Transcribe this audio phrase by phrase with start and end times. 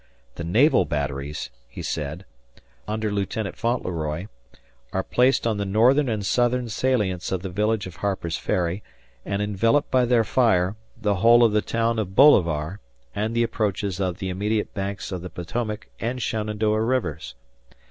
[0.33, 2.25] The Naval Batteries," he said,
[2.87, 4.25] "under Lieutenant Fauntleroy,
[4.91, 8.81] are placed on the northern and southern salients of the village of Harper's Ferry
[9.27, 12.79] and envelop by their fire the whole of the town of Bolivar
[13.13, 17.35] and the approaches of the immediate banks of the Potomac and Shenandoah rivers.